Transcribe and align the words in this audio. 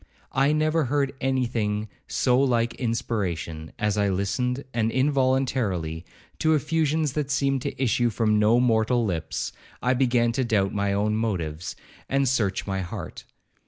I 0.33 0.51
never 0.51 0.85
heard 0.85 1.13
any 1.21 1.45
thing 1.45 1.87
so 2.07 2.39
like 2.39 2.73
inspiration; 2.73 3.71
as 3.77 3.99
I 3.99 4.09
listened, 4.09 4.63
and 4.73 4.91
involuntarily, 4.91 6.05
to 6.39 6.55
effusions 6.55 7.13
that 7.13 7.29
seemed 7.29 7.61
to 7.61 7.79
issue 7.79 8.09
from 8.09 8.39
no 8.39 8.59
mortal 8.59 9.05
lips, 9.05 9.53
I 9.79 9.93
began 9.93 10.31
to 10.31 10.43
doubt 10.43 10.73
my 10.73 10.91
own 10.91 11.15
motives, 11.17 11.75
and 12.09 12.27
search 12.27 12.65
my 12.65 12.81
heart. 12.81 13.25